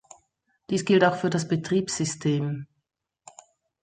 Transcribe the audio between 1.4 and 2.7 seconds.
Betriebssystem.